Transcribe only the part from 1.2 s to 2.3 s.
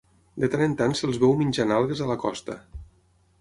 veu menjant algues a la